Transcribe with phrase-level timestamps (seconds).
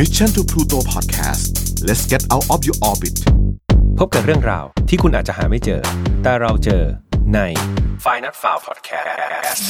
[0.00, 1.44] Mission to Pluto Podcast
[1.86, 3.16] let's get out of your orbit
[3.98, 5.80] พบกับเรื่องราวที่คุณอาจจะหาไม่เจอ
[6.22, 6.82] แต่เราเจอ
[7.34, 7.38] ใน
[8.04, 9.64] f i n a l f i l e Podcast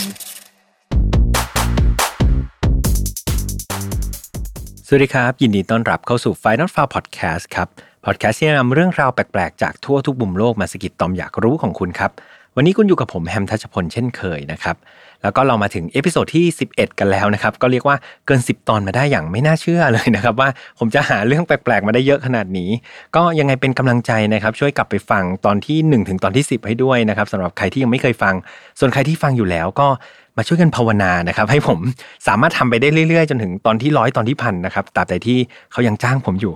[4.87, 7.69] สวัสดีครับ ยินดีต้อนรับเข้าสู่ Final f i l e Podcast ครับ
[8.05, 12.11] Podcast ที่นำเรื่องราวแปลก ๆ จากทั่วทุกมุมโลกมาสะกิดต่อมอยากรู้ของคุณครับ
[12.57, 14.77] วันนี้คุณอยู่กับผมแฮมทัชพลเช่นเคยนะครับ
[15.23, 17.97] แล้วก็เรามาถึง episode ที่ 11 กันแล้วนะครับ ก็เรียกว่า
[18.27, 20.49] เกิน 10 ตอนมาได้อย่างไม่น่าเชื่อเลยนะครับ ว่า
[20.79, 22.71] ผมจะหาเรื่องแปลกๆ มาได้เยอะขนาดนี้
[23.17, 28.35] ก็ยังไงเป็นกำลังใจนะครับ ช่วยกลับไปฟังตอนที่ 1 ถึงตอนที่ 10 ให้ด้วยนะครับสำหรับใครที่ยังไม่เคยฟัง
[28.79, 29.89] ส่วนใครที่ฟังอยู่แล้วก็
[30.37, 31.79] มาช่วยกันภาวนานะครับ ให้ผม
[32.27, 35.39] สามารถทำไปได้เรื่อยๆ จนถึงตอนที่ร้อยตอนที่พันนะครับตราบใดที่
[35.73, 36.55] เขายังจ้างผมอยู่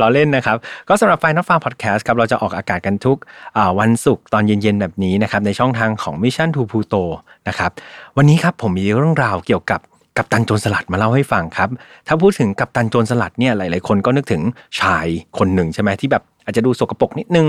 [0.00, 0.56] ล้อเล่นนะครับ
[0.88, 3.16] ก็สำหรับ Final Farm Podcast ครับเราจะออกอากาศกันทุก
[3.80, 7.02] วันศุกร์ตอนเย็นๆ แบบนี้นะครับในช่องทางของ Mission to Pluto
[7.48, 7.70] นะครับ
[8.16, 9.80] วันนี้ครับผมมีเรื่องราวเกี่ยวกับ
[10.16, 11.68] กัปตันโจรสลัดมาเล่าให้ฟังครับ
[12.06, 14.42] ถ้าพูดถึงกัปตันโจรสลัดเนี่ยหลาย ๆ คนก็นึกถึง
[14.80, 15.06] ชาย
[15.38, 17.46] คนหนึ่งใช่ไหมที่แบบอาจจะดูสกปรกนิดนึง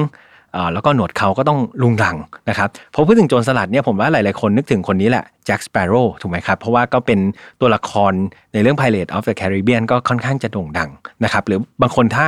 [0.74, 2.18] แล้วก็หนวดเขาก็ต้องลุงรัง
[2.50, 7.20] นะครับพอพูดถึงโจรสลัดเนี่ยผมว่าหลาย ๆ คนนึกถึงคนนี้แหละแจ็คสเปโร่ถูกไหมครับเพราะว่าก็เป็น
[7.62, 8.14] ตัวละคร
[8.54, 10.90] ในเรื่อง Pirate of the Caribbean ก็ค่อนข้างจะโด่งดัง
[11.24, 12.26] นะครับหรือบางคนถ้า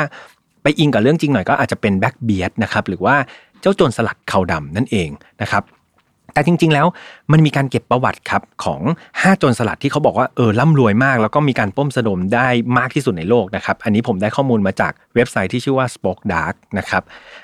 [0.64, 3.16] ไปอิงกับเรื่องจริงหน่อยก็อาจจะเป็นแบ็กเบียดนะครับหรือว่า
[3.62, 5.09] เจ้าโจรสลัดเคราดำนั่นเอง
[5.42, 5.64] นะครับ
[6.38, 6.88] แต่จริง ๆ แล้ว
[7.32, 17.04] มันมีการเก็บประวัติครับของ5โจรสลัดที่เขาบอกว่าเออร่ำรวยมาก แล้วก็มีการปล้นสะดมได้มากที่สุดในโลกนะครับอันนี้ผมได้ข้อมูลมาจากเว็บไซต์ที่ชื่อว่า SpokeDark นะครับ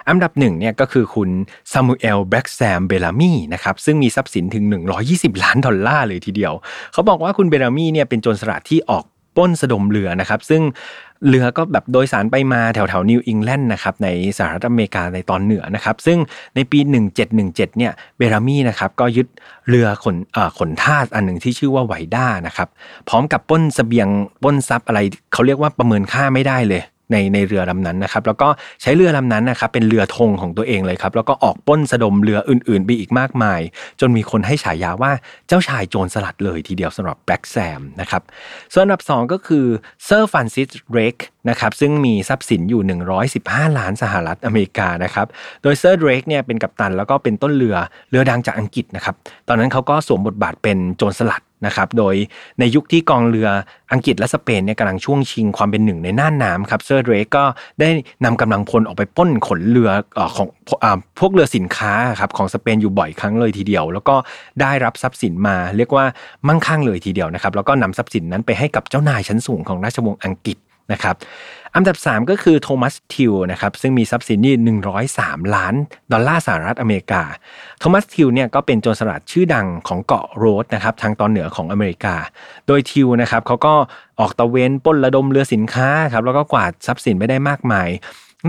[0.09, 1.29] อันดับหนึ่งเนี่ยก็คือคุณ
[1.71, 4.63] ซามูเอลแบล็กแซมเบลามีนะครับซึ่งมีทรัพย์สินถึง
[5.03, 6.53] 120 ล้านดอลลาร์เลยทีเดียว
[6.93, 9.05] เขาบอกว่าคุณเบลามีเนี่ยเป็นโจรสลัดที่ออก
[9.37, 10.61] ปล้นสะดมเรือนะครับซึ่ง
[11.27, 14.07] เรือก็แบบโดยสารไปมาแถวแถวนิวอิงแลนด์นะครับใน
[14.37, 16.17] สหรัฐอเมริกาในตอนเหนือนะครับ ซึ่ง
[16.55, 16.79] ในปี
[17.29, 19.27] 1717เนี่ยเบรามีนะครับก็ยึด
[19.69, 20.17] เรือขน
[20.59, 22.69] ขนทาสอันหนึ่งที่ชื่อว่าไวด้านะครับ
[23.09, 24.07] พร้อมกับป้นสเสบียง
[24.43, 24.99] ป้นทรัพย์อะไร
[25.33, 28.47] เขาเรียกว่าประเมินค่าไม่ได้เลย ในในเรือลำนั้นนะครับแล้วก็
[28.81, 33.59] ใช้เรือลำนั้นนะครับเป็นเรือธงของตัวเองเลยครับแล้วก็ออกป้นสะดมเรืออื่นๆไปอีกมากมาย
[33.99, 35.11] จนมีคนให้ฉายาว่า
[35.47, 38.21] เจ้าชายโจรสลัดเลยทีเดียวสำหรับแบล็กแซมนะครับ
[38.73, 39.65] ส่วนอันดับ 2 ก็คือ
[40.05, 41.15] เซอร์ฟรานซิสเดรก
[41.49, 42.81] นะครับซึ่งมีทรัพย์สินอยู่
[43.29, 45.27] 115 ล้านสหรัฐอเมริกานะครับ
[45.63, 47.75] โดยเซอร์เดรกเนี่ยเป็นกัปตันแล้วก็เป็นต้นเรือ
[48.09, 49.15] เรือดังจากอังกฤษนะครับ
[49.47, 52.15] ตอนนั้นเขาก็สวมบทบาทเป็นโจรสลัด นะครับโดย
[52.59, 53.49] ในยุคที่กองเรือ
[53.91, 57.43] อังกฤษและสเปนเนี่ยกำลังช่วงชิงความเป็นหนึ่งในน่านน้ำครับเซอร์เดรกก็
[57.79, 57.89] ได้
[58.25, 59.89] นำกำลังพลออกไปปล้นขบวนเรือ
[60.35, 60.47] ของ
[61.19, 64.15] พวกเรือสินค้าครับของสเปนอยู่บ่อยครั้งเลยทีเดียว แล้วก็
[64.61, 66.05] ได้รับทรัพย์สินมา เรียกว่า
[66.47, 70.57] มั่งคั่งเลยทีเดียวนะครับแล้วก็นำทรัพย์สินนั้นไปให้กับเจ้านายชั้นสูงของราชวงศ์อังกฤษ
[70.91, 71.15] นะครับ
[71.75, 74.55] อันดับ 3 ก็คือโทมัสทิวนะครับซึ่งมีทรัพย์สินนี่
[75.09, 75.73] 103 ล้าน
[76.11, 77.23] ดอลลาร์สหรัฐอเมริกา
[77.79, 82.15] โทมัสทิวเนี่ยก็เป็นโจรสลัดชื่อดังของเกาะโรดนะครับทางตอนเหนือของอเมริกา
[82.67, 83.73] โดยทิวนะครับเขาก็
[84.19, 87.89] ออกตระเวนปล้นสะดมเรือสินค้าครับแล้วก็กวาดทรัพย์สินไปได้มากมาย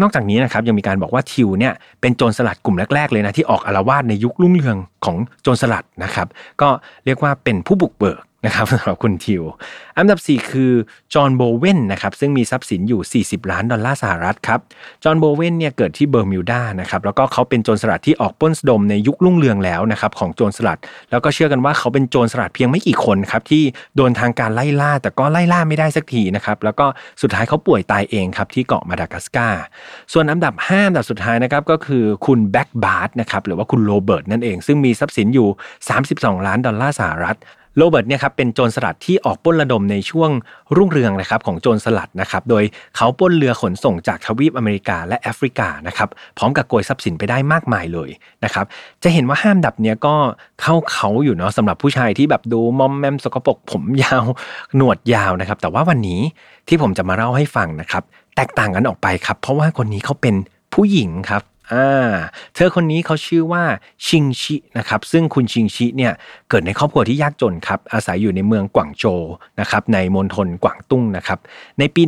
[0.01, 6.29] นอกจากนี้นะครับยังมีการบอกว่าทิวเนี่ยเป็นโจรสลัดกลุ่มแรก ๆ เลยนะที่ออกอารวาสในยุครุ่งเรืองของโจรสลัดนะครับ
[6.61, 6.69] ก็
[7.05, 9.43] เรียกว่าเป็นผู้บุกเบิก นะครับสำหรับคุณทิว
[9.99, 10.73] อันดับ 4 คือ
[11.15, 14.61] จอห์นโบเวนนะครับซึ่งมีทรัพย์สินอยู่ 40 ล้านดอลลาร์สหรัฐครับ
[15.05, 20.79] จอห์นโบเวนเนี่ยเกิดที่เบอร์มิวดานะครับแล้วก็เขาเป็นโจรสลัดที่ออกป้นสดมในยุครุ่งเรืองแล้วนะครับของโจรสลัด
[21.11, 23.63] แล้วก็เชื่อกันว่าเขาเป็นโจรสลัดเพียงไม่กี่คนครับที่
[23.97, 26.87] โดนทางการไล่ล่า แต่ก็ไล่ล่าไม่ได้สักทีนะครับแล้วก็
[27.23, 29.63] สุดท้ายเขาป่วยตายเองครับที่เกาะมาดากัสการ์
[30.13, 35.49] ส่วนอันดับ5อันดับสุดท้ายนะครับก็คือคุณแบล็กบาร์ตนะครับหรือว่าคุณโรเบิร์ตนั่นเอง ซึ่งมีทรัพย์สินอยู่
[35.99, 37.39] 32 ล้านดอลลาร์สหรัฐ
[37.77, 40.31] โรเบิร์ตเนี่ยครับเป็นโจรสลัดที่ออกปล้นสะดมในช่วง
[40.77, 42.65] รุ่งเรืองนะครับของโจรสลัดนะครับโดย
[42.97, 46.09] เขาปล้นเรือขนส่งจากทวีปอเมริกาและแอฟริกานะครับ
[46.39, 48.11] พร้อมกับโกยทรัพย์สินไปได้มากมายเลย
[48.45, 48.65] นะครับ
[49.03, 50.15] จะเห็นว่าห้าอันดับเนี่ยก็
[50.63, 54.25] เข้าเค้าอยู่เนาะสำหรับผู้ชายที่แบบดูมอมแมมสกปรกผมยาว
[54.77, 56.21] หนวดยาวนะครับแต่ว่าวันนี้
[56.69, 58.03] ที่ผมจะมาเล่าให้ฟังนะครับ
[58.37, 60.35] แตกต่างกันออกไปครับเพราะว่าคนนี้เขาเป็น
[60.75, 61.43] ผู้หญิงครับ
[61.73, 62.13] อ่า
[62.55, 63.65] เธอคนนี้เขาชื่อว่า
[64.07, 66.13] ชิงชินะครับซึ่งคุณชิงชิเนี่ย
[66.51, 69.23] เกิดในครอบครัวที่ยากจนครับอาศัยอยู่ในเมืองกวางโจว
[69.61, 71.39] นะครับในมณฑลกวางตุ้งนะครับ
[71.79, 72.03] ในปี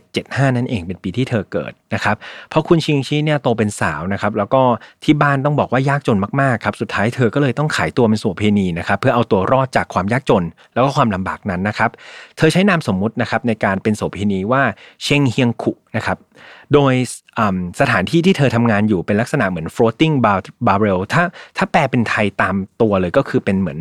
[0.00, 2.16] 1775 นั่นเองเป็นปีที่เธอเกิดนะครับ
[2.50, 4.62] เพราะคุณชิงชิเนี่ยโตเป็นสาวนะครับแล้วก็
[5.04, 10.44] ที่บ้านต้องบอกว่ายากจนมากๆครับสุดท้ายเธอก็เลยต้องขายตัวเป็นโสเภณีนะครับเพื่อเอาตัวรอดจากความยากจน
[10.74, 11.90] แล้วก็ความลำบากนั้นนะครับ
[12.36, 14.62] เธอใช้นามสมมุตินะครับในการเป็นโสเภณีว่า
[15.02, 16.18] เชงเฮียงขุนะครับ
[16.74, 16.94] โดย
[17.80, 20.14] สถานที่ที่เธอทำงานอยู่เป็นลักษณะเหมือน floating
[20.66, 21.22] barrel ถ้า
[21.56, 23.78] ถ้าแปลเป็นไทยตามตัวเลยก็คือเป็นเหมือน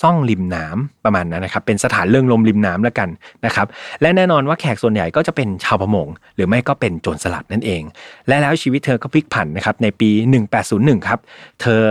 [0.00, 3.08] ซ่องริมน้ำประมาณนั้นนะครับ เป็นสถานเรื่องลมริมน้ำแล้วกัน
[3.46, 3.66] นะครับ
[4.00, 7.82] และแน่นอนว่าแขกส่วนใหญ่ก็จะเป็นชาวประมง หรือไม่ก็เป็นโจรสลัดนั่นเอง
[8.28, 10.10] และแล้วชีวิตเธอก็พลิกผันนะครับในปี
[10.58, 11.20] 1801 ครับ
[11.60, 11.82] เธอ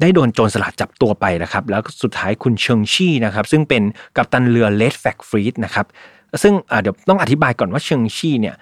[0.00, 3.82] ได้โดนโจรสลัดจับตัวไปนะครับ แล้วสุดท้ายคุณเชิงชี่นะครับ ซึ่งเป็น
[4.16, 5.86] กัปตันเรือเลดแฟกฟรีดนะครับ
[6.42, 8.56] ซึ่งเดี๋ยวต้องอธิบายก่อนว่าเชิงชี่เนี่ย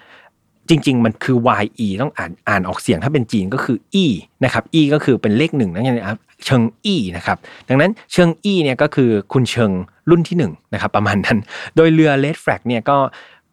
[0.69, 1.37] จริง ๆ มันคือ
[1.79, 4.05] ye ต้องอ่านอ่านออกเสียงถ้าเป็นจีนก็คือ e
[4.43, 7.37] นะครับ e ก็คือเป็นเลขหนึ่งนั่นเองครับเชิงอีนะครับ
[7.69, 9.71] ดังนั้นเชิงอีเนี่ยก็คือคุณเชิง
[10.09, 10.43] รุ่นที่1น
[10.73, 11.37] นะครับประมาณนั้น
[11.75, 12.97] โดยเรือเลดแฟลกเนี่ยก็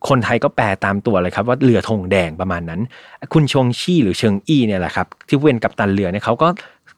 [0.08, 2.80] คนไทยก็แปลตามตัวเลยครับว่าเรือธงแดงประมาณนั้น
[3.32, 6.48] คุณชงชี่หรือเชิงอี้เนี่ยแหละครับที่เว้นกับตันเรือเนี่ยเขาก็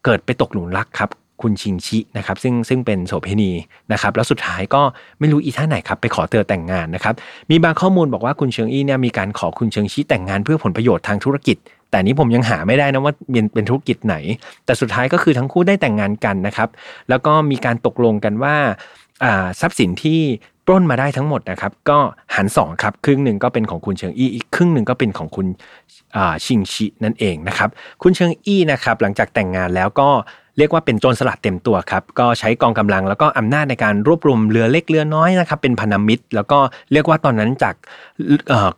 [0.05, 1.11] เกิดไปตกหลุมรักครับ
[1.43, 3.51] คุณชิงชินะครับซึ่งซึ่งเป็นโสเภณี
[3.93, 4.83] นะครับแล้วสุดท้ายก็
[5.19, 7.15] ไม่รู้อีท่าไหนครับไปขอเธอแต่งงานนะครับ
[7.51, 11.57] มีบางข้อมูลบอกว่าคุณเชิงอี้เนี่ยมีการขอคุณเชิงชิแต่งงานเพื่อผลประโยชน์ทางธุรกิจ
[11.91, 14.17] แต่นี้ผมยังหาไม่ได้นะว่าเป็นเป็นธุรกิจไหน
[14.65, 16.69] แต่สุดท้ายก็คือทั้งคู่ได้แต่งงานกันนะครับ
[17.09, 18.57] แล้วก็มีการตกลงกันว่า
[19.61, 20.21] ทรัพย์สินที่
[20.67, 21.99] ปล้นมาได้ทั้งหมดนะครับก็
[22.35, 25.47] หันสองครับครึ่งหนึ่งก็เป็นของคุณเชิงอี้อีกครึ่งหนึ่งก็เป็นของคุณ
[26.45, 27.69] ชิงชินั่นเองนะครับ
[28.03, 30.09] คุณเชิงอี้นะครับหลังจากแต่งงานแล้วก็
[30.59, 36.59] เรียกว่าเป็นโจรสลัดเต็มตัวครับก็ใช้กองกำลังแล้วก็อำนาจในการรวบรวมเรือเล็กเรือน้อยนะครับเป็นพันธมิตร แล้วก็
[36.93, 37.75] เรียกว่าตอนนั้นจาก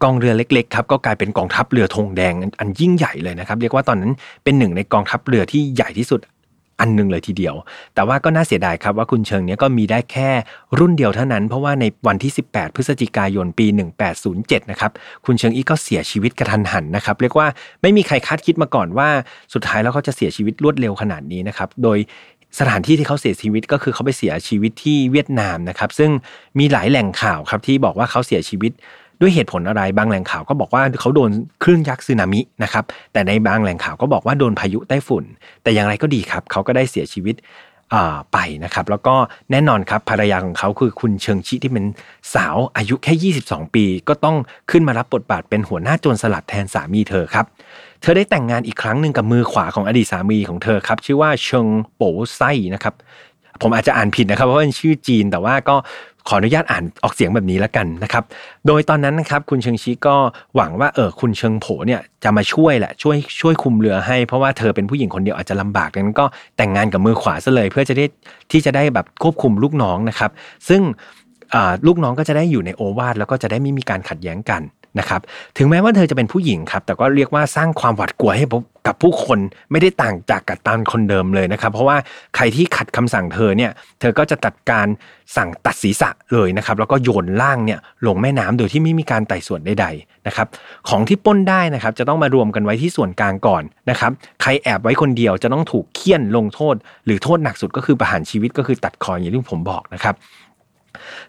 [0.03, 4.13] กองเรือเล็กๆครับก็กลายเป็นกองทัพเรือธงแดงอันยิ่งใหญ่เลยนะครับเรียกว่าตอนนั้น
[4.45, 6.21] เป็นหนึ่งในกองทัพเรือที่ใหญ่ที่สุด
[6.81, 7.55] อันหนึ่งเลยทีเดียว
[7.95, 10.31] แต่ว่าก็น่าเสียดายครับว่าคุณเชิงเนี้ยก็มีได้แค่
[10.79, 13.67] รุ่นเดียวเท่านั้น เพราะว่าในวันที่ 18 พฤศจิกายนปี
[14.19, 14.93] 1807 นะครับ
[15.27, 17.47] คุณเชิงอีก็เสียชีวิตกระทันหันนะครับ เรียกว่า
[17.83, 19.09] ไม่มีใครคาดคิดมาก่อนว่า
[19.55, 21.99] สุดท้ายแล้วเขาจะเสียชีวิตรวดเร็วขนาดนี้นะครับ โดย
[22.59, 26.11] สถานที่ที่เขาเสียชีวิตก็คือเขาไปเสียชีวิตที่เวียดนามนะครับ ซึ่ง
[26.59, 28.73] มีหลายแหล่งข่าวครับที่บอกว่าเขาเสียชีวิต
[29.21, 31.31] ด้วยเหตุผลอะไรบางแหล่งข่าวก็บอกว่าเขาโดน
[31.63, 35.25] คลื่นยักษ์สึนามินะครับแต่ในบางแหล่งข่าวก็บอกว่าโดนพายุไต้ฝุ่น
[35.63, 37.37] แต่อย่างไรก็ดีครับ เขาก็ได้เสียชีวิต
[38.33, 39.15] ไปนะครับ แล้วก็
[39.51, 41.87] แน่นอนครับภรรยาของเขาคือคุณเชิงชิที่เป็น
[42.35, 44.37] สาวอายุแค่ 22 ปี ก็ต้อง
[44.71, 47.47] ขึ้นมารับบทบาทเป็นหัวหน้าโจรสลัดแทนสามีเธอครับ
[48.03, 51.67] เธอได้แต่งงานอีกครั้งหนึ่งกับมือขวาของอดีตสามีของเธอครับ ชื่อว่าเชิง
[51.97, 52.03] โป
[52.35, 52.43] ไซ
[52.75, 52.95] นะครับ
[53.63, 55.77] ผมอาจจะอ่านผิดนะครับเพราะว่าเป็นชื่อจีนแต่ว่าก็
[56.29, 58.25] ขออนุญาตอ่านออกเสียงแบบนี้แล้วกันนะครับ
[58.67, 60.17] โดยตอนนั้นนะครับคุณเชิงชีก็
[60.57, 66.27] หวังว่าเออคุณเชิงโผเนี่ยจะมาช่วยแหละช่วยช่วยคุมเรือให้ เพราะว่าเธอเป็นผู้หญิงคนเดียวอาจจะลำบากดังนั้นก็
[66.57, 68.05] แต่งงานกับมือขวาซะเลย เพื่อจะได้
[68.53, 70.31] ที่จะได้แบบควบคุมลูกน้องนะครับ
[70.69, 70.83] ซึ่ง
[71.87, 74.63] ลูกน้องก็จะได้อยู่ในโอวาทแล้วก็จะได้ไม่มีการขัดแย้งกัน
[74.99, 75.21] นะครับ
[75.57, 78.47] ถึงแม้ว่าเธอจะเป็นผู้หญิงครับ แต่ก็เรียกว่าสร้างความหวาดกลัวให้
[78.87, 79.39] กับผู้คน
[79.71, 81.97] ไม่ได้ต่างจากกัตตันคนเดิมเลยนะครับ เพราะว่า
[82.37, 83.71] ใครที่ขัดคำสั่งเธอเนี่ย
[84.01, 84.87] เธอก็จะตัดการ
[85.37, 90.47] สั่งตัดศีรษะเลยนะครับ แล้วก็โยนล่างเนี่ยลงแม่น้ำโดยที่ไม่มีการไต่สวนใดๆนะครับ
[90.89, 94.11] ของที่ป้นได้นะครับ จะต้องมารวมกันไว้ที่ส่วนกลางก่อนนะครับ
[94.43, 100.15] ใครแอบไว้คนเดียวจะต้องถูกเคี่ยนลงโทษ หรือโทษหนักสุดก็คือประหารชีวิตก็คือตัดคออย่างที่ผมบอกนะครับ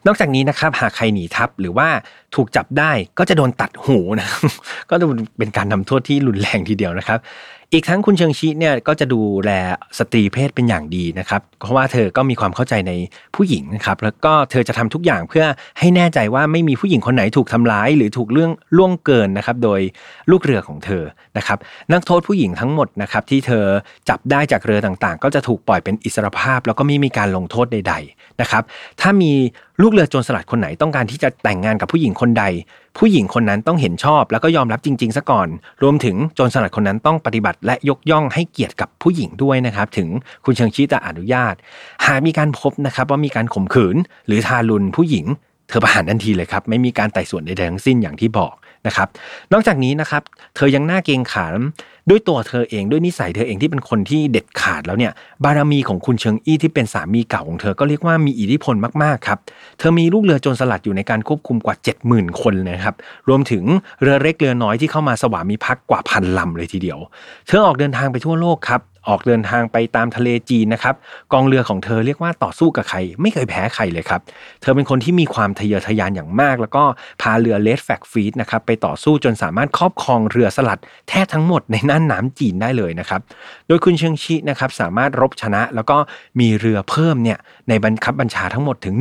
[0.05, 1.87] นอกจากนี้นะครับหากใครหนีทับหรือว่า
[2.35, 4.29] ถูกจับได้ก็จะโดนตัดหูนะ
[4.89, 5.05] ก็จะ
[5.37, 7.19] เป็นการทำโทษที่รุนแรงทีเดียวนะครับ
[7.73, 9.51] อีกทั้งคุณเชิงชีเนี่ยก็จะดูแล
[9.97, 12.91] สตรีเพศเป็นอย่างดีนะครับ เพราะว่าเธอก็มีความเข้าใจใน
[13.35, 15.45] ผู้หญิงนะครับแล้วก็เธอจะทำทุกอย่างเพื่อ
[15.79, 19.79] ให้แน่ใจว่าไม่มีผู้หญิงคนไหนถูกทำร้าย หรือถูกเรื่องล่วงเกินนะครับโดย
[20.31, 21.03] ลูกเรือของเธอ
[21.37, 21.57] นะครับ
[21.91, 23.65] นักโทษผู้หญิงทั้งหมดนะครับที่เธอ
[24.09, 28.63] จับได้จากเรือต่างๆ ก็จะถูกปล่อยเป็นอิสรภาพ แล้วก็ไม่มีการลงโทษใด ๆนะครับ
[29.01, 29.31] ถ้ามี
[29.81, 32.45] ลูกเรือโจรสลัดคนไหนต้องการที่จะแต่งงานกับผู้หญิงคนใด
[32.97, 35.47] ผู้หญิงคนนั้นต้องเห็นชอบ แล้วก็ยอมรับจริง ๆซะก่อน
[35.83, 40.07] รวมถึงโจรสลัดคนนั้นต้องปฏิบัติและยกย่องให้เกียรติกับผู้หญิงด้วยนะครับ ถึง
[40.45, 41.50] คุณเชิงชีจะอนุญาต
[42.05, 43.95] หากมีการพบนะครับว่ามีการข่มขืน
[44.27, 45.25] หรือทารุณผู้หญิง
[45.69, 48.53] เธอประหารทันทีเลยครับไม่มีการไต่สวนใดๆทั้งสิ้นอย่างที่บอก
[48.87, 49.07] นะครับ
[49.53, 50.21] นอกจากนี้นะครับ
[50.55, 51.59] เธอยังน่าเกรงขาม
[52.09, 55.11] ด้วยตัวเธอเองด้วยนิสัยเธอเองที่เป็นคนที่เด็ดขาดแล้วเนี่ย
[55.43, 59.39] บารมีของคุณเชิงอี้ที่เป็นสามีเก่าของเธอก็เรียกว่ามีอิทธิพลมากๆครับ
[59.79, 61.75] เธอมีลูกเรือโจรสลัดอยู่ในการควบคุมกว่า
[62.07, 62.95] 70,000 คนนะครับ
[63.29, 63.63] รวมถึง
[64.01, 66.99] เรือเล็กเรือน้อยที่เข้ามาสวามิภักดิ์กว่าพันลำเลยทีเดียว
[67.47, 70.95] เธอออกเดินทางไปทั่วโลกครับ ออกเดินทางไปตามทะเลจีนนะครับ
[71.33, 74.21] กองเรือของเธอเรียกว่าต่อสู้กับใคร ไม่เคยแพ้ใครเลยครับ
[74.61, 76.83] เธอเป็นคนที่มีความทะเยอทะยานอย่างมาก แล้วก็
[77.21, 83.21] พาเรือเลดแฟกฟีดนะครับไปต่อสู้จนสามารถครอบครองเรือสลัดแท้ทั้งหมดในน่านน้ำจีนได้เลยนะครับ
[83.67, 85.97] โดยคุณเชิงชินะครับสามารถรบชนะแล้วก็
[86.39, 87.37] มีเรือเพิ่มเนี่ย
[87.69, 88.95] ในบัญคับบัญชาทั้งหมดถึง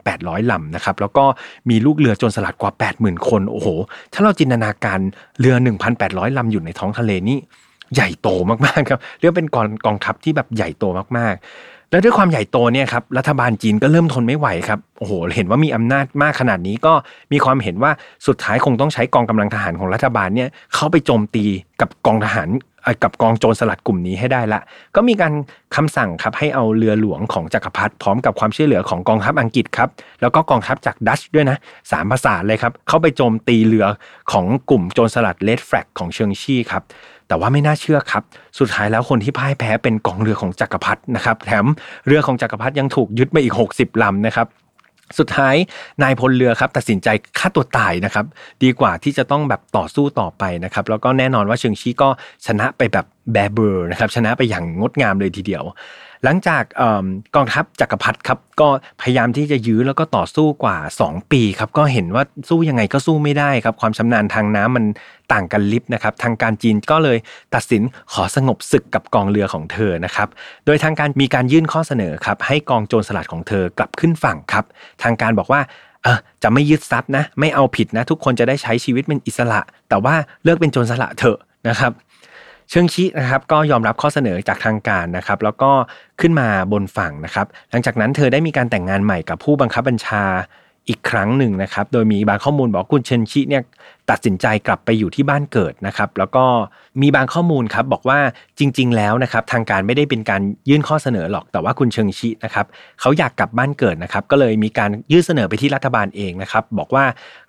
[0.00, 1.24] 1,800ลำนะครับแล้วก็
[1.70, 3.68] มีลูกเรือจนสลัดกว่า 80,000 คนโอ้โห
[4.12, 5.00] ถ้าเราจินตนาการ
[5.40, 5.54] เรือ
[5.96, 7.40] 1,800ลำอยู่ในท้องทะเลนี่
[7.94, 8.28] ใหญ่โต
[8.66, 10.84] มากๆครับเรียกเป็นกองกองทัพที่แบบใหญ่โต
[11.18, 16.92] มากๆ แล้วด้วยความใหญ่โตเนี่ยครับรัฐบาลจีนก็เริ่มทนไม่ไหวครับโอ้โหเห็นว่ามีอำนาจมากขนาดนี้ก็
[17.32, 17.92] มีความเห็นว่า
[18.26, 21.44] สุดท้ายคงต้องใช้กองกำลังทหารของรัฐบาลเนี่ยเข้าไปโจมตี
[21.80, 22.48] กับกองทหาร
[23.02, 24.60] กับกองโจรสลัดกลุ่มนี้ให้ได้ละ
[24.96, 25.32] ก็มีการ
[25.76, 29.88] คำสั่งครับให้เอาเรือหลวงของจักรพรรดิพร้อมกับความช่วยเหลือของกองทัพอังกฤษครับ
[30.20, 31.56] แล้วก็กองทัพจากดัชด้วยนะ
[31.92, 33.86] สามภาษาเลยครับ เข้าไปโจมตีเรือ
[34.32, 36.82] ของกลุ่มโจรสลัดเลดแฟลกของเชิงชี่ครับ
[37.28, 38.22] แต่ว่าไม่น่าเชื่อครับ
[38.58, 41.64] สุดท้ายแล้วคนที่พ่ายแพ้เป็นกองเรือของจักรพรรดินะครับแถม
[42.06, 44.48] เรือของจักรพรรดิยังถูกยึดไปอีก 60ลำนะครับ
[45.18, 45.54] สุดท้าย
[46.02, 48.24] นายพลเรือครับตัดสินใจฆ่าตัวตายนะครับ
[48.62, 52.08] ดีกว่าที่จะต้องแบบต่อสู้ต่อไปนะครับแล้วก็แน่นอนว่าเชิงชีก็
[52.46, 55.64] ชนะไปแบบแบเบอร์นะครับชนะไปอย่างงดงามเลยทีเดียว
[56.24, 56.62] หลังจาก
[57.36, 58.68] กองทัพจักรพรรดิครับก็
[59.00, 64.84] พยายามที่จะยื้อแล้วก็ต่อสู้กว่า 2 ปีครับก็เห็นว่าสู้ยังไงก็สู้ไม่ได้ครับความชำนาญทางน้ำมัน
[65.32, 67.18] ต่างกันลิบนะครับทางการจีนก็เลย
[67.54, 70.28] ตัดสินขอสงบศึกกับกองเรือของเธอนะครับ
[70.66, 74.64] โดยทางการมีการยื่นข้อเสนอครับให้กองโจรสลัดของเธอกลับขึ้นฝั่งครับ
[75.02, 75.60] ทางการบอกว่า
[76.02, 80.14] เออจะไม่ยึดทรัพย์นะ ไม่เอาผิดนะ ทุกคนจะได้ใช้ชีวิตเป็นอิสระ แต่ว่า
[80.44, 81.38] เลิกเป็นโจรสลัดเถอะ
[81.68, 81.92] นะครับ
[82.70, 85.70] เชิงชินะครับก็ยอมรับข้อเสนอจากทางการนะครับ แล้วก็
[86.20, 90.24] ขึ้นมาบนฝั่งนะครับ หลังจากนั้นเธอได้มีการแต่งงานใหม่กับผู้บังคับบัญชา
[90.88, 93.62] อีกครั้งหนึ่งนะครับ โดยมีบางข้อมูลบอกคุณเชนชิเนี่ย
[94.10, 96.44] ตัดสินใจกลับไปอยู่ที่บ้านเกิดนะครับ แล้วก็
[97.02, 98.18] มีบางข้อมูลครับบอกว่า
[98.58, 102.66] จริง ๆ แล้วนะครับทางการไม่ได้เป็นการยื่นข้อเสนอหรอก แต่ว่าคุณเชิงชินะครับ
[103.00, 107.04] เขาอยากกลับบ้านเกิดนะครับ ก็เลยมีการยื่นเสนอไปที่รัฐบาลเองนะครับ บอกว่า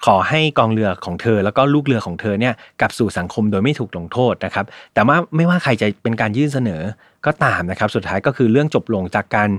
[0.06, 6.82] ขอให้กองเรือของเธอ แล้วก็ลูกเรือของเธอเนี่ยกลับสู่สังคมโดยไม่ถูกลงโทษนะครับ แต่ว่าไม่ว่าใครจะเป็นการยื่นเสนอ
[7.26, 9.50] ก็ตามนะครับ สุดท้ายก็คือเรื่องจบลงจากการ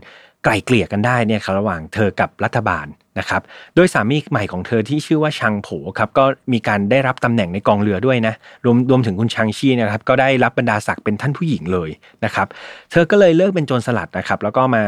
[0.45, 2.87] ไกล่เกลี่ยกันได้เนี่ยครับระหว่างเธอกับรัฐบาล
[3.19, 3.43] นะครับ
[3.77, 5.69] โดยสามีใหม่ของเธอที่ชื่อว่าชังโผ
[5.99, 11.91] ครับก็มีการได้รับตำแหน่งในกองเรือด้วยนะรวมรวมถึงคุณชังชีนะครับก็ได้รับบรรดาศักดิ์เป็นท่านผู้หญิงเลย
[12.25, 12.47] นะครับ
[12.91, 14.83] เธอก็เลยเลิกเป็นโจรสลัดนะครับแล้วก็มา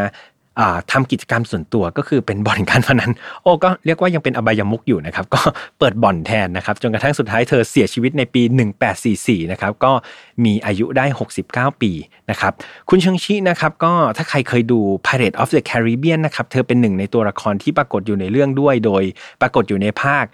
[0.93, 3.11] ทำกิจกรรมส่วนตัวก็คือเป็นบ่อนการพนัน
[3.43, 5.41] โอ้ก็เรียกว่ายังเป็นอบายมุกอยู่นะครับ ก็
[5.79, 8.43] เปิดบ่อนแทนนะครับ จนกระทั่งสุดท้ายเธอเสียชีวิตในปี
[8.97, 9.93] 1844 นะครับ ก็
[10.45, 11.07] มีอายุได้
[11.73, 11.93] 69 ปี
[12.31, 12.53] นะครับ
[12.89, 19.03] คุณเชิงชินะครับ ก็ถ้าใครเคยดู Pirate of the Caribbean นะครับ เธอเป็นหนึ่งในตัวละครที่ปรากฏอยู่ในเรื่องด้วย โดย
[19.41, 20.25] ปรากฏอยู่ในภาค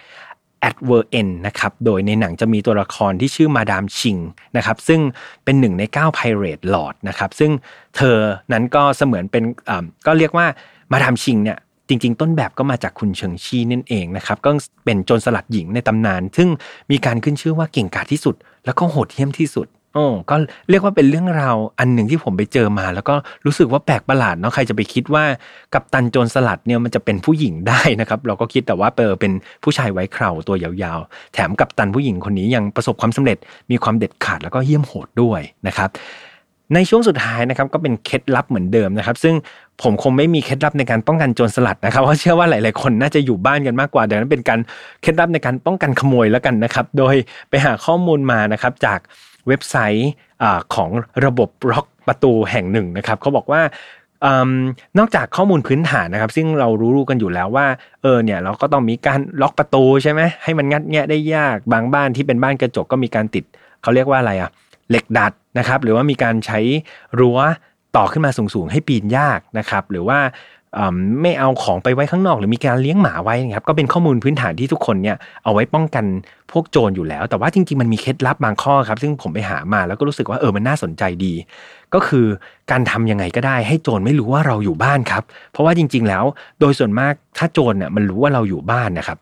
[0.69, 4.17] at w o r n นะครับ โดยในหนังจะมีตัวละครที่ชื่อมาดามชิง
[4.57, 5.01] นะครับ ซึ่ง
[5.43, 7.51] เป็นหนึ่งใน 9 Pirate Lord นะครับ ซึ่ง
[7.95, 8.17] เธอ
[8.51, 9.43] นั้นก็เสมือนเป็น
[10.05, 10.47] ก็เรียกว่า
[10.91, 11.57] มาดามชิงเนี่ย
[11.87, 14.51] จริง ๆ ต้นแบบก็มาจากคุณเฉิงชีนั่นเองนะครับ ก็
[14.85, 16.49] เป็นโจรสลัดหญิงในตำนาน ซึ่ง
[16.91, 18.35] มีการขึ้นชื่อว่าเก่งกาจที่สุด
[18.65, 20.35] แล้วก็โหดเหี้ยมที่สุด โอ้ก็
[20.69, 25.23] เรียกว่าเป็นเรื่องราวอันหนึ่งที่ผมไปเจอมา แล้วก็รู้สึกว่าแปลกประหลาดเนาะใครจะไปคิดว่า
[25.73, 29.31] กับตันโจรสลัดเนี่ยมันจะเป็นผู้หญิงได้นะครับ เราก็คิดแต่ว่าเปอร์เป็น
[29.63, 33.37] ผู้ชายไว้คราวตัวยาวๆ แถมกับตันผู้หญิงคนนี้ยังประสบความสำเร็จ
[33.71, 35.89] มีความเด็ดขาดแล้วก็เยี่ยมโหดด้วยนะครับ
[36.73, 39.35] ในช่วงสุดท้ายนะครับก็เป็นเคล็ดลับเหมือนเดิมนะครับ ซึ่ง
[39.81, 44.59] ผมคงไม่มีเคล็ดลับในการป้องกันโจรสลัดนะครับเพราะเชื่อว่าหลาย ๆ คนน่าจะอยู่บ้านกันมากกว่าดังนั้นเป็นการ
[45.01, 47.15] เคล็ดลับในการป้องกันขโมยแล้วกันนะครับ โดย
[47.49, 48.99] ไปหาข้อมูลมานะครับจาก
[49.47, 50.11] เว็บไซต์
[50.75, 50.89] ของ
[51.25, 53.61] ระบบล็อกประตูแห่งหนึ่งนะครับเขาบอกว่า
[54.99, 57.67] นอกจากข้อมูลพื้นฐานนะครับ ซึ่งเรารู้รู้กันอยู่แล้วว่า
[58.01, 63.43] เออเนี่ยเราก็ต้องมีการล็อกประตูใช่ไหมให้มันงัดแงะได้ยากบางบ้านที่เป็นบ้านกระจกก็มีการติด
[63.81, 64.49] เขาเรียกว่าอะไรอะ
[64.89, 66.59] เหล็กดัดนะครับ หรือว่ามีการใช้
[67.19, 67.39] รั้ว
[67.95, 70.19] ต่อขึ้นมาสูงๆให้ปีนยากนะครับ หรือว่า
[71.21, 76.05] ไม่เอาของไปไว้ข้างนอก หรือมีการเลี้ยงหมาไว้นะครับก็เป็นข้อมูลพื้นฐานที่ทุกคนเนี่ยเอาไว้ป้องกัน
[76.51, 81.33] พวกโจรอยู่แล้ว แต่ว่าจริงๆมันมีเคล็ดลับบางข้อครับ ซึ่งผมไปหามาแล้วก็รู้สึกว่าเออมันน่าสนใจดี
[81.93, 82.25] ก็คือ
[82.71, 86.23] การทำยังไงก็ได้ให้โจรไม่รู้ว่าเราอยู่บ้านครับ เพราะว่าจริง ๆ แล้ว
[86.59, 89.17] โดยส่วนมากถ้าโจรเนี่ยมันรู้ว่าเราอยู่บ้านนะครับ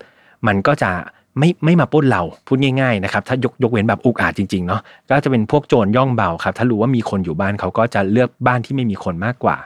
[0.48, 0.92] มันก็จะ
[1.40, 9.58] ไม่ไม่มาป้นเราพูดง่ายๆนะครับถ้ายกยกเว้นแบบอุกอาจจริงๆเนาะก็จะเป็นพวกโจรย่องเบาครับ ถ้ารู้ว่ามีคนอยู่บ้านเขาก็จะเลือกบ้านที่ไม่มีคนมากกว่า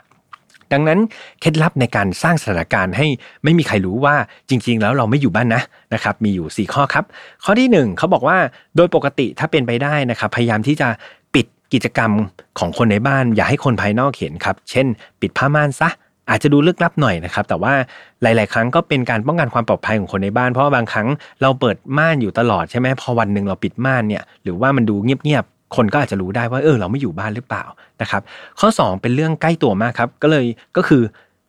[0.72, 0.98] ดังนั้น
[1.40, 3.06] เคล็ดลับในการสร้างสถานการณ์ให้
[3.44, 4.14] ไม่มีใครรู้ว่า
[4.48, 5.62] จริง ๆ แล้วเราไม่อยู่บ้านนะ
[5.94, 7.04] นะครับมีอยู่ 4 ข้อครับ
[7.44, 8.38] ข้อที่ 1เขาบอกว่า
[8.76, 10.88] โดยปกติถ้าเป็นไปได้นะครับพยายามที่จะ
[11.34, 12.10] ปิดกิจกรรม
[12.58, 14.86] ของคนในบ้าน อย่าให้คนภายนอกเห็นครับ เช่น
[15.20, 15.90] ปิดผ้าม่านซะ
[16.30, 17.74] อาจจะดูลึกลับหน่อยนะครับ แต่ว่า
[18.22, 21.08] หลาย ๆ ครั้งก็เป็นการป้องกันความปลอดภัยของคนในบ้าน เพราะว่าบางครั้ง
[21.42, 25.44] เราเปิดม่านอยู่ตลอดใช่ไหมพอวันหนึ่งเราปิดม่านเนี่ยหรือว่ามันดูเงียบ
[25.76, 27.64] คนก็อาจจะรู้ได้ว่าเออเราไม่อยู่บ้านหรือเปล่า
[28.02, 28.22] นะครับ
[28.60, 30.46] ข้อ 2 เป็นเรื่องใกล้ตัวมากครับก็เลย
[30.76, 31.02] ก็คือ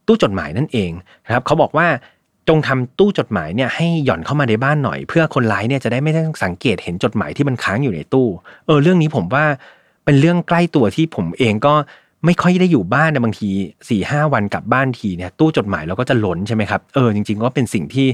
[0.08, 0.92] ตู้จดหมายนั่นเอง
[1.26, 1.88] นะครับเขาบอกว่า
[2.50, 8.28] จงทำตู้จดหมายเนี่ยให้หย่อนเข้ามาในบ้านหน่อย เพื่อคนร้ายเนี่ยจะได้ไม่ต้องสังเกตเห็นจดหมายที่มันค้างอยู่ในตู้
[8.66, 9.46] เออเรื่องนี้ผมว่า
[10.06, 11.74] เป็นเรื่องใกล้ตัวที่ผมเองก็
[12.26, 18.08] ไม่ค่อยได้อยู่บ้านนะบางที4ี่ห้าวันกลับบ้านทีเนี่ยตู้จดหมายเราก็จะหล้นใช่ไหมครับเออจริงๆก็เป็นสิ่งที่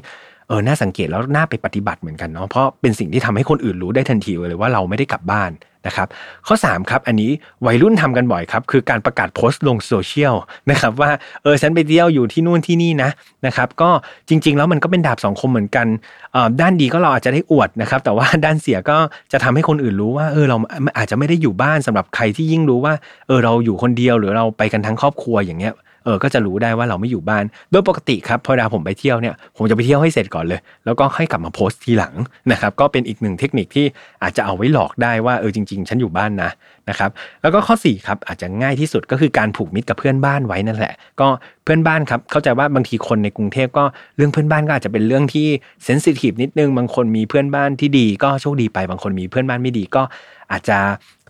[0.48, 5.52] เออน่าสังเกตแล้วน่าไปปฏิบัติเหมือนกันเนาะเพราะเป็นสิ่งที่ทำให้คนอื่นรู้ได้ทันทีเลยว่าเราไม่ได้กลับบ้าน
[5.88, 6.08] นะครับ
[6.48, 7.32] ข้อ3ครับอันนี้
[7.66, 10.36] วัยรุ่นทำกันบ่อยครับคือการประกาศโพสต์ลงโซเชียล
[10.72, 11.10] นะครับว่า
[11.44, 13.10] เออฉันไปเที่ยวอยู่ที่นู่นที่นี่นะ
[13.46, 13.90] นะครับก็
[14.30, 15.88] จริง ๆ แล้วมันก็เป็นดาบสองคมเหมือนกัน
[16.62, 18.98] ด้านดีก็เราอาจจะได้อวดนะครับแต่ว่าด้านเสียก็
[19.32, 20.58] จะทำให้คนอื่นรู้ว่าเออเรา
[20.98, 22.94] อาจจะไม่ได้อยู่บ้านสำหรับใครที่ยิ่งรู้ว่า
[23.28, 25.74] เออเราอยู่คนเดียวหรือเราไปกันทั้งครอบครัวอย่างเงี้ย
[26.06, 32.14] เออก็จะรู้ได้ว่าเราไม่อยู่บ้าน โดยปกติครับพอเวลาผมไปเที่ยวเนี่ยผมจะไปเที่ยวให้เสร็จก่อนเลย แล้วก็ค่อยกลับมาโพสต์ทีหลัง
[32.52, 33.86] นะครับก็เป็นอีกหนึ่งเทคนิคที่
[34.24, 36.52] อาจจะเอาไว้หลอกได้ว่าเออจริง ๆ ฉันอยู่บ้านนะ
[36.90, 37.10] นะครับ
[37.42, 41.28] แล้วก็ข้อ4ครับอาจจะง่ายที่สุดก็คือการผูกมิตรกับเพื่อนบ้านไว้นั่นแหละ ก็
[41.64, 43.84] เพื่อนบ้านครับเข้าใจว่าบางทีคนในกรุงเทพก็
[44.18, 45.48] เรื่องเพื่อนบ้านก็อาจจะเป็นเรื่องที่
[45.86, 50.04] เซนซิทีฟนิดนึงบางคนมีเพื่อนบ้านที่ดีก็โชคดีไปบางคนมีเพื่อนบ้านไม่ดีก็
[50.52, 50.78] อาจจะ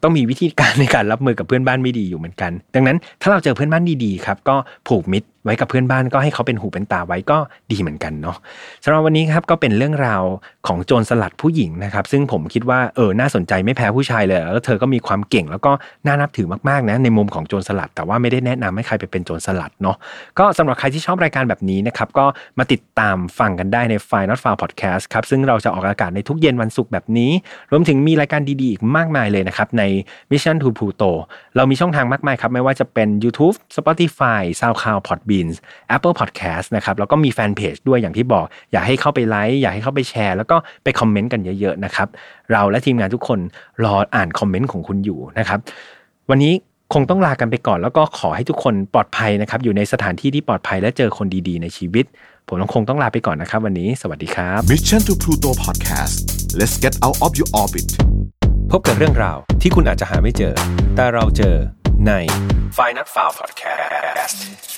[0.03, 4.55] ต้องมีวิธีการในการรับมือกับเพื่อนบ้านไม่ดีอยู่เหมือนกัน ดังนั้นถ้าเราเจอเพื่อนบ้านดีๆครับก็
[4.87, 7.37] ผูกมิตร ไว้กับเพื่อนบ้านก็ให้เขาเป็นหูเป็นตาไว้ก็
[7.71, 8.37] ดีเหมือนกันเนาะ
[8.83, 10.23] สำหรับวันนี้ครับก็เป็นเรื่องราว
[10.67, 15.71] ของโจรสลัดผู้หญิงนะครับซึ่งผมคิดว่าเออน่าสนใจไม่แพ้ผู้ชายเลยแล้วเธอก็มีความเก่งแล้วก็
[16.05, 19.95] น่านับถือมากๆนะในมุมของโจรสลัด แต่ว่าไม่ได้แนะนำให้ใครไปเป็นโจรสลัดเนาะ
[20.39, 22.25] ก็สำหรับใครที่ชอบรายการแบบนี้นะครับก็
[22.59, 27.31] มาติดตามฟังกันได้ใน f i Not f a r Podcast ครับซึ่งเราจะออกอากาศในทุกเย็นวันศุกร์แบบนี้
[27.71, 29.83] รวมถึงมีรายการดีๆอีกมากมายเลยนะครับใน
[30.31, 31.11] Mission to Pluto
[31.55, 35.01] เรามีช่องทางมากมายครับไม่ว่าจะเป็น YouTube Spotify SoundCloud
[35.35, 35.55] Podbeans
[35.95, 42.07] Apple Podcast นะครับแล้วก็มีแฟนเพจด้วยอย่างที่บอก อยากให้เข้าไปไลค์อยากให้เข้าไปแชร์ แล้วก็ไปคอมเมนต์กันเยอะๆนะครับ
[42.51, 43.39] เราและทีมงานทุกคน
[43.83, 45.59] รออ่านคอมเมนต์ของคุณอยู่นะครับ
[46.29, 46.53] วันนี้
[46.93, 52.05] คงต้องลากันไปก่อน แล้วก็ขอให้ทุกคนปลอดภัยนะครับอยู่ในสถานที่ที่ปลอดภัยและเจอคนดีๆ ในชีวิต
[52.47, 56.15] ผมคงต้องลาไปก่อนนะครับ วันนี้สวัสดีครับ Mission to Pluto Podcast
[56.59, 57.89] let's get out of your orbit
[58.71, 60.53] พบกับเรื่องราวที่คุณอาจจะหาไม่เจอ
[60.95, 61.55] แต่เราเจอ
[62.07, 62.11] ใน
[62.77, 64.74] f i n a l f i l e Podcast